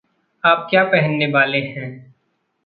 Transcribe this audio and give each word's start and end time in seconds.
आप 0.43 0.67
क्या 0.69 0.83
पहनने 0.83 1.27
वाले 1.27 1.57
हैं? 1.57 2.13